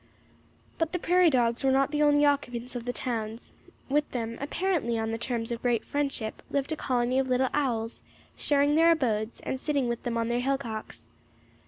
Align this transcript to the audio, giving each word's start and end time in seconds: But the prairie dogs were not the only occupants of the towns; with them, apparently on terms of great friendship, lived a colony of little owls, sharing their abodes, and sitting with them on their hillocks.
But 0.79 0.93
the 0.93 0.97
prairie 0.97 1.29
dogs 1.29 1.63
were 1.63 1.69
not 1.71 1.91
the 1.91 2.01
only 2.01 2.25
occupants 2.25 2.75
of 2.75 2.85
the 2.85 2.91
towns; 2.91 3.51
with 3.87 4.09
them, 4.09 4.35
apparently 4.41 4.97
on 4.97 5.15
terms 5.19 5.51
of 5.51 5.61
great 5.61 5.85
friendship, 5.85 6.41
lived 6.49 6.71
a 6.71 6.75
colony 6.75 7.19
of 7.19 7.29
little 7.29 7.49
owls, 7.53 8.01
sharing 8.35 8.73
their 8.73 8.91
abodes, 8.93 9.41
and 9.41 9.59
sitting 9.59 9.87
with 9.87 10.01
them 10.01 10.17
on 10.17 10.29
their 10.29 10.39
hillocks. 10.39 11.05